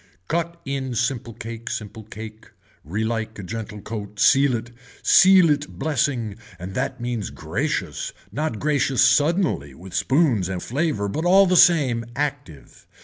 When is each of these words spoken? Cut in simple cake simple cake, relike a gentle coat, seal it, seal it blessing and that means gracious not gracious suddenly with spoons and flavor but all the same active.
Cut 0.27 0.59
in 0.65 0.95
simple 0.95 1.35
cake 1.35 1.69
simple 1.69 2.01
cake, 2.01 2.47
relike 2.83 3.37
a 3.37 3.43
gentle 3.43 3.81
coat, 3.81 4.19
seal 4.19 4.55
it, 4.55 4.71
seal 5.03 5.51
it 5.51 5.77
blessing 5.77 6.39
and 6.57 6.73
that 6.73 6.99
means 6.99 7.29
gracious 7.29 8.11
not 8.31 8.57
gracious 8.57 9.03
suddenly 9.03 9.75
with 9.75 9.93
spoons 9.93 10.49
and 10.49 10.63
flavor 10.63 11.07
but 11.07 11.23
all 11.23 11.45
the 11.45 11.55
same 11.55 12.03
active. 12.15 12.87